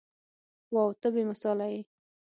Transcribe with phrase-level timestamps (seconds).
[0.73, 1.81] واو ته بې مثاله يې.